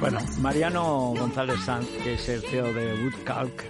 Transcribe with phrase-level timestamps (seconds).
[0.00, 3.62] Bueno, Mariano González Sanz, que es el CEO de Woodcalc,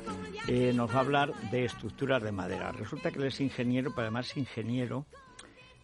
[0.49, 2.71] eh, nos va a hablar de estructuras de madera.
[2.73, 5.07] Resulta que él es ingeniero, pero además ingeniero,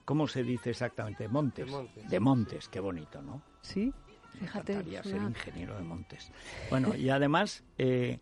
[0.04, 1.24] ¿cómo se dice exactamente?
[1.24, 1.66] De montes.
[1.66, 2.08] De montes.
[2.10, 3.42] De montes, qué bonito, ¿no?
[3.62, 3.92] Sí,
[4.34, 4.72] Me fíjate.
[4.74, 6.30] encantaría es ser ingeniero de montes.
[6.70, 8.20] Bueno, y además eh,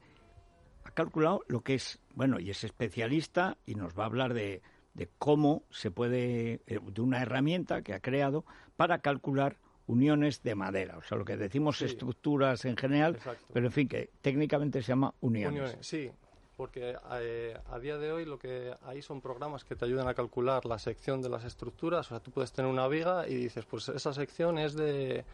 [0.84, 4.62] ha calculado lo que es, bueno, y es especialista y nos va a hablar de,
[4.94, 10.54] de cómo se puede, eh, de una herramienta que ha creado para calcular uniones de
[10.54, 10.96] madera.
[10.98, 11.84] O sea, lo que decimos Sí.
[11.86, 13.44] estructuras en general, Exacto.
[13.52, 15.60] pero en fin, que técnicamente se llama uniones.
[15.60, 16.10] Uniones, sí,
[16.56, 20.14] porque eh, a día de hoy lo que hay son programas que te ayudan a
[20.14, 22.06] calcular la sección de las estructuras.
[22.06, 25.24] O sea, tú puedes tener una viga y dices, pues esa sección es de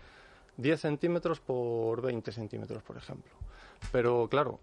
[0.57, 3.33] 10 centímetros por 20 centímetros, por ejemplo.
[3.93, 4.59] Pero claro,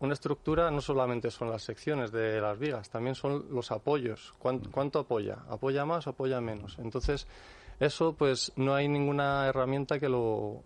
[0.00, 4.32] una estructura no solamente son las secciones de las vigas, también son los apoyos.
[4.38, 5.38] ¿Cuán- ¿Cuánto, apoya?
[5.50, 6.78] ¿Apoya más o apoya menos?
[6.78, 7.26] Entonces,
[7.80, 10.62] eso pues no hay ninguna herramienta que lo,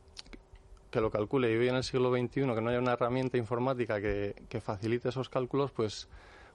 [0.91, 1.53] que lo calcule.
[1.53, 5.09] Y hoy en el siglo XXI que no haya una herramienta informática que, que facilite
[5.09, 6.09] esos cálculos, pues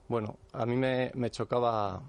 [0.08, 2.02] bueno, a mí me, me chocaba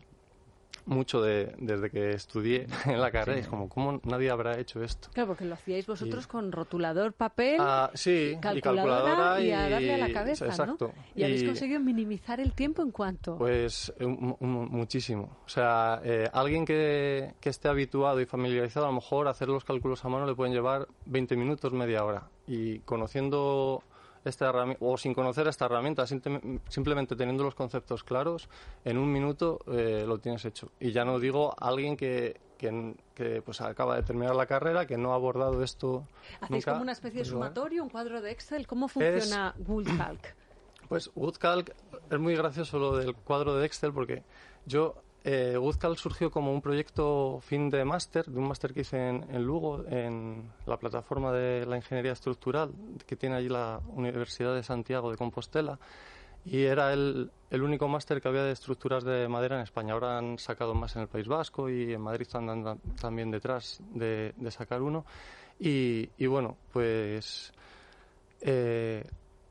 [0.85, 3.37] mucho de- desde que estudié en la carrera.
[3.37, 5.09] Y es como, ¿cómo nadie habrá hecho esto?
[5.13, 9.51] Claro, porque lo hacíais vosotros Y- con rotulador, papel, Ah, sí, y calculadora calculadora y,
[9.51, 10.93] a darle a la cabeza, Exacto.
[10.95, 11.03] ¿no?
[11.15, 13.37] Y, habéis conseguido minimizar el tiempo en cuanto.
[13.37, 15.37] Pues eh, mu- mu- muchísimo.
[15.45, 19.63] O sea, eh, alguien que, que esté habituado y familiarizado, a lo mejor hacer los
[19.63, 22.29] cálculos a mano le pueden llevar 20 minutos, media hora.
[22.47, 23.83] Y conociendo
[24.23, 28.49] esta o sin conocer esta herramienta, simple- simplemente teniendo los conceptos claros,
[28.85, 30.71] en un minuto eh, lo tienes hecho.
[30.79, 34.97] Y ya no digo alguien que, que, que, pues acaba de terminar la carrera, que
[34.97, 36.07] no ha abordado esto
[36.41, 38.67] Hacéis nunca, como una especie de pues, sumatorio, un cuadro de Excel.
[38.67, 40.35] ¿Cómo funciona Woodcalc?
[40.89, 41.73] Pues Woodcalc
[42.09, 44.23] es muy gracioso lo del cuadro de Excel porque
[44.65, 49.09] yo eh, Woodcalc surgió como un proyecto fin de máster, de un máster que hice
[49.09, 52.71] en, en Lugo, en la plataforma de la ingeniería estructural
[53.05, 55.77] que tiene allí la Universidad de Santiago de Compostela.
[56.43, 59.93] Y era el, el único máster que había de estructuras de madera en España.
[59.93, 64.33] Ahora han sacado más en el País Vasco y en Madrid andan también detrás de,
[64.49, 65.05] sacar uno.
[65.59, 67.53] Y, bueno, pues
[68.41, 69.05] eh,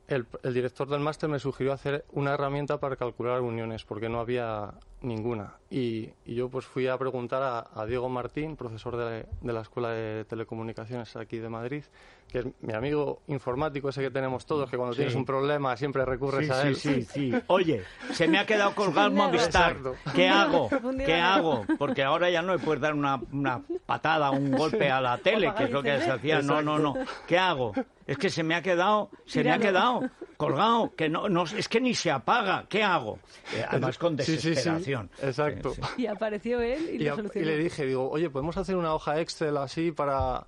[0.08, 4.74] el director del máster me sugirió hacer una herramienta para calcular uniones, porque no había
[5.02, 5.59] ninguna.
[5.72, 9.60] Y, y yo pues fui a preguntar a, a Diego Martín, profesor de, de la
[9.60, 11.84] Escuela de Telecomunicaciones aquí de Madrid,
[12.28, 14.98] que es mi amigo informático ese que tenemos todos, que cuando Sí.
[14.98, 16.76] tienes un problema siempre recurres Sí, a sí, él.
[16.76, 17.32] sí, sí.
[17.46, 19.10] Oye, se me ha quedado colgado.
[19.12, 19.76] Movistar.
[19.76, 19.94] Exacto.
[20.12, 20.68] ¿Qué hago?
[21.06, 21.64] ¿Qué hago?
[21.78, 25.52] Porque ahora ya no le puedes dar una, una patada, un golpe a la tele,
[25.56, 26.42] que es lo que se hacía.
[26.42, 26.94] No, no, no.
[27.28, 27.72] ¿Qué hago?
[28.08, 30.00] Es que se me ha quedado, se me ha quedado
[30.36, 32.64] colgado, que no, no, es que ni se apaga.
[32.68, 33.18] ¿Qué hago?
[33.54, 34.48] Eh, además con Sí, sí, sí.
[34.50, 35.10] desesperación.
[35.22, 35.59] Exacto.
[35.62, 36.02] Sí, sí.
[36.02, 37.46] Y apareció él y, Y, lo a- y solucionó.
[37.46, 40.46] le dije, digo, oye, ¿podemos hacer una hoja Excel así para,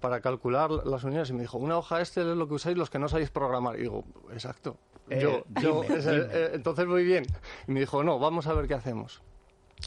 [0.00, 1.30] para calcular las uniones?
[1.30, 3.76] Y me dijo, una hoja Excel es lo que usáis los que no sabéis programar.
[3.78, 4.76] Y digo, exacto.
[5.10, 6.34] Eh, yo, yo, dime, es el- dime.
[6.40, 7.24] eh, entonces muy bien.
[7.66, 9.20] Y me dijo, no, vamos a ver qué hacemos.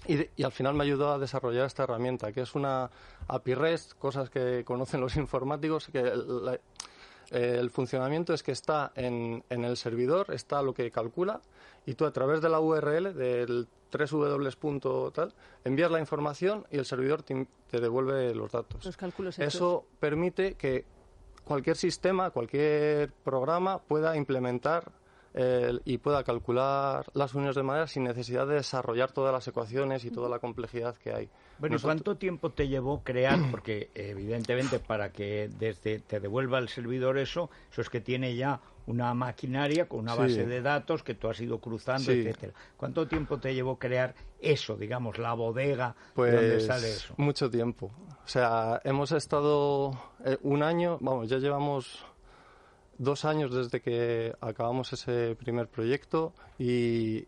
[0.08, 2.92] Y, de- y al final me ayudó a desarrollar esta herramienta, que es una
[3.28, 6.60] API REST, cosas que conocen los informáticos, que la-
[7.32, 11.42] eh, el funcionamiento es que está en, en el servidor, está lo que calcula,
[11.88, 16.78] y tú a través de la URL del 3w punto tal, envías la información y
[16.78, 18.86] el servidor te, te devuelve los datos.
[18.86, 19.56] Los cálculos hechos.
[19.56, 20.86] Eso permite que
[21.44, 24.92] cualquier sistema, cualquier programa pueda implementar
[25.38, 30.06] eh, y pueda calcular las uniones de madera sin necesidad de desarrollar todas las ecuaciones
[30.06, 31.30] y toda la complejidad que hay.
[31.60, 33.38] Bueno, ¿y Nosotros- cuánto tiempo te llevó crear?
[33.52, 38.62] Porque evidentemente para que desde te devuelva el servidor eso, eso es que tiene ya
[38.88, 40.20] una maquinaria con una Sí.
[40.20, 42.20] base de datos que tú has ido cruzando, Sí.
[42.20, 42.54] etcétera.
[42.78, 47.14] ¿Cuánto tiempo te llevó crear eso, digamos, la bodega Pues de donde sale eso?
[47.18, 47.92] mucho tiempo.
[48.24, 49.92] O sea, hemos estado
[50.24, 52.06] eh, un año, vamos, ya llevamos
[52.98, 57.28] dos años desde que acabamos ese primer proyecto y,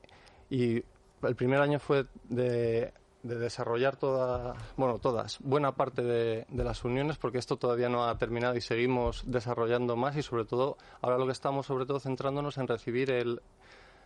[0.50, 0.84] y
[1.24, 2.94] el primer año fue de,
[3.24, 8.06] de desarrollar todas, bueno, todas, buena parte de, de las uniones porque esto todavía no
[8.06, 12.00] ha terminado y seguimos desarrollando más y sobre todo ahora lo que estamos sobre todo
[12.00, 13.42] centrándonos en recibir el,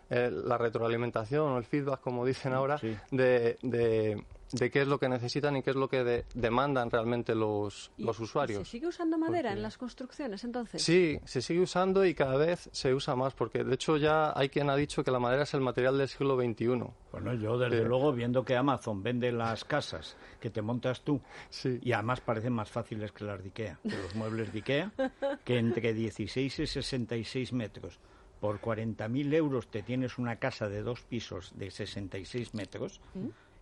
[0.09, 2.95] el- la retroalimentación o el feedback, como dicen ahora, Sí.
[3.11, 6.89] de, de, de qué es lo que necesitan y qué es lo que de- demandan
[6.91, 8.59] realmente los, ¿Y- los y usuarios.
[8.67, 10.81] ¿Se sigue usando madera Porque- en las construcciones entonces?
[10.83, 14.49] Sí, se sigue usando y cada vez se usa más, porque de hecho ya hay
[14.49, 16.83] quien ha dicho que la madera es el material del siglo XXI.
[17.11, 21.21] Bueno, yo desde Pero- luego viendo que Amazon vende las casas que te montas tú
[21.49, 21.79] Sí.
[21.81, 24.91] y además parecen más fáciles que las de Ikea, que los muebles de Ikea,
[25.43, 27.99] que entre 16 y 66 metros
[28.39, 32.99] por 40.000 euros te tienes una casa de dos pisos de 66 metros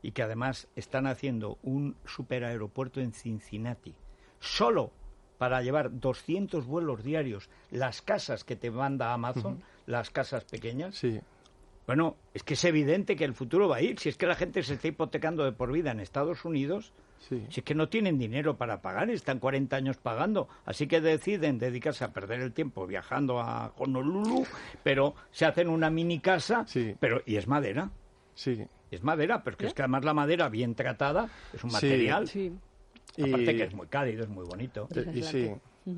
[0.02, 3.94] y que además están haciendo un superaeropuerto en Cincinnati
[4.40, 4.92] solo
[5.38, 10.96] para llevar 200 vuelos diarios las casas que te manda Amazon, las casas pequeñas.
[10.96, 11.20] Sí,
[11.88, 13.98] Bueno, es que es evidente que el futuro va a ir.
[14.00, 16.94] Si es que la gente se está hipotecando de por vida en Estados Unidos,
[17.28, 17.44] sí.
[17.50, 20.48] si es que no tienen dinero para pagar, están 40 años pagando.
[20.66, 24.46] Así que deciden dedicarse a perder el tiempo viajando a Honolulu,
[24.84, 26.96] pero se hacen una mini casa, Sí.
[27.00, 27.90] pero y es madera.
[28.36, 28.64] Sí.
[28.92, 31.74] Es madera, pero es que, es que además la madera bien tratada es un Sí.
[31.76, 32.28] material.
[32.28, 32.52] Sí.
[33.18, 34.88] Aparte Y- que es muy cálido, es muy bonito.
[34.96, 35.52] Eh, Y sí,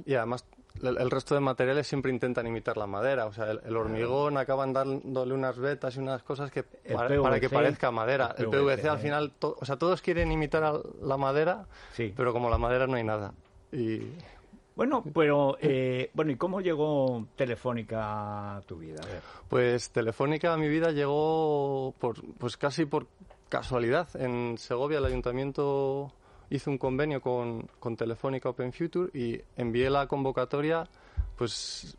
[0.05, 0.45] y además
[0.81, 3.25] el, resto de materiales siempre intentan imitar la madera.
[3.27, 7.39] O sea, el, el hormigón acaban dándole unas vetas y unas cosas que para, para
[7.39, 8.33] que parezca madera.
[8.37, 11.65] el El PVC, PVC, al final, to- o sea, todos quieren imitar a la madera,
[11.93, 12.13] Sí.
[12.15, 13.33] pero como la madera no hay nada.
[13.71, 14.01] Y
[14.75, 19.01] Bueno, pero eh, bueno, ¿y cómo llegó Telefónica a tu vida?
[19.03, 19.21] A ver.
[19.49, 23.07] pues Telefónica a mi vida llegó por, pues casi por
[23.49, 24.07] casualidad.
[24.15, 26.11] En Segovia el ayuntamiento
[26.49, 30.87] hizo un convenio con, con Telefónica Open Future y envié la convocatoria
[31.37, 31.97] pues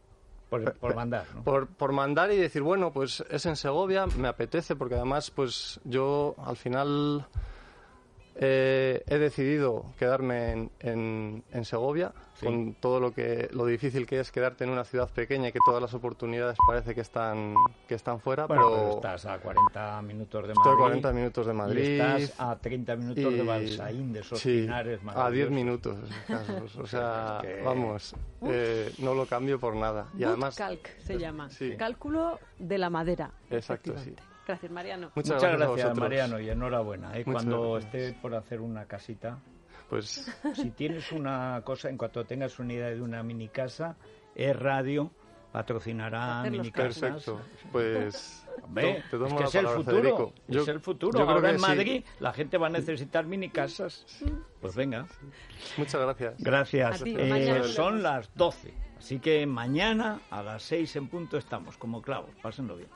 [0.49, 1.43] Por, por mandar, ¿no?
[1.43, 5.81] por, por mandar y decir, bueno, pues es en Segovia, me apetece, porque además, pues
[5.85, 7.27] yo al final
[8.37, 12.47] eh, he decidido quedarme en, en, en Segovia, Sí.
[12.47, 15.59] con todo lo que lo difícil que es quedarte en una ciudad pequeña y que
[15.65, 17.55] todas las oportunidades parece que están
[17.87, 20.59] que están fuera, Bueno, pero pero estás a 40 minutos de Madrid.
[20.59, 21.85] estoy a 40 minutos de Madrid.
[21.85, 25.53] Y estás a 30 minutos de Balsaín, de esos sí, pinares a 10 maravillosos.
[25.53, 26.77] minutos escasos.
[26.79, 28.15] o sea, Es que- vamos,
[28.47, 30.09] eh, no lo cambio por nada.
[30.19, 31.49] Y además, Calc se llama.
[31.51, 31.77] sí.
[31.77, 33.31] Cálculo de la madera.
[33.51, 34.23] Exacto, efectivamente.
[34.47, 35.11] Gracias, Mariano.
[35.15, 35.97] muchas, Muchas, gracias.
[35.99, 37.17] Mariano, y enhorabuena.
[37.17, 37.25] ¿eh?
[37.25, 37.95] Cuando gracias.
[37.95, 39.39] esté por hacer una casita,
[39.89, 43.97] Pues si tienes una cosa, en cuanto tengas una idea de una mini casa,
[44.35, 45.11] es radio,
[45.53, 47.01] patrocinará Hacer los mini casas.
[47.01, 47.41] Perfecto.
[47.71, 50.03] Pues Hombre, te tomo es que la es el palabra, futuro.
[50.03, 50.33] Federico.
[50.49, 51.19] es el futuro.
[51.19, 51.67] yo creo Ahora que en sí.
[51.67, 54.05] Madrid la gente va a necesitar mini casas.
[54.61, 55.07] Pues venga.
[55.77, 56.35] Muchas gracias.
[56.39, 57.01] Gracias.
[57.01, 58.75] A ti, Eh, son las 12.
[58.99, 62.31] Así que mañana a las 6 en punto estamos, como clavos.
[62.43, 62.89] Pásenlo bien.